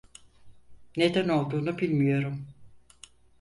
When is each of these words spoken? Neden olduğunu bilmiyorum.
Neden 0.97 1.29
olduğunu 1.29 1.77
bilmiyorum. 1.77 2.45